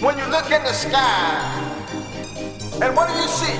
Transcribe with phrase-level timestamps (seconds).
[0.00, 1.44] when you look in the sky,
[2.80, 3.58] and what do you see?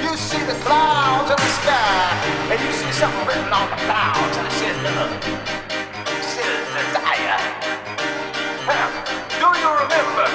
[0.00, 4.36] You see the clouds in the sky, and you see something written on the clouds,
[4.38, 5.10] and it says love.
[6.22, 7.40] Says desire.
[9.42, 10.26] Do you remember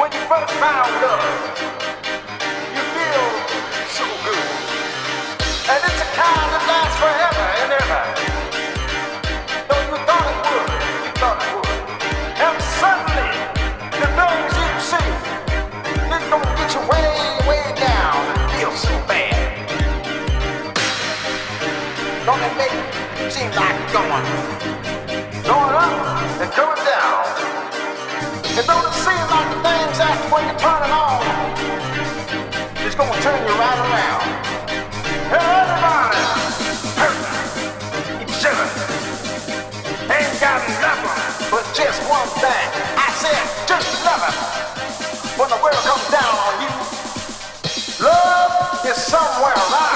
[0.00, 1.24] when you first found love?
[2.72, 3.24] You feel
[3.92, 4.48] so good.
[5.68, 8.59] And it's a kind that lasts forever and ever.
[22.40, 22.72] that make
[23.28, 24.24] seem like going.
[25.44, 25.92] Going up
[26.40, 27.20] and coming down.
[28.56, 31.20] It don't seem like the things after when you turn it on,
[32.80, 34.24] it's gonna turn you right around.
[35.28, 36.22] Hey, everybody,
[36.96, 37.18] hurt
[38.24, 38.68] each other.
[40.08, 41.20] Ain't got nothing
[41.52, 42.66] but just one thing.
[42.96, 44.36] I said, just nothing.
[45.36, 46.72] When the world comes down on you,
[48.00, 49.89] love is somewhere right.